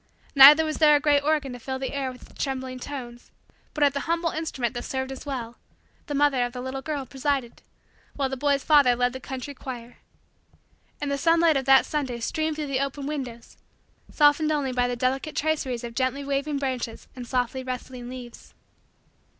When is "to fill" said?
1.53-1.77